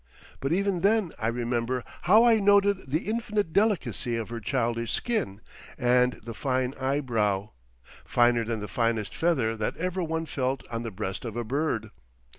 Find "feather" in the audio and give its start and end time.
9.15-9.55